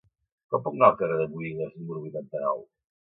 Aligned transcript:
Com 0.53 0.63
puc 0.67 0.77
anar 0.79 0.87
al 0.87 0.97
carrer 1.01 1.19
de 1.19 1.27
Buïgas 1.35 1.77
número 1.77 2.03
vuitanta-nou? 2.07 2.65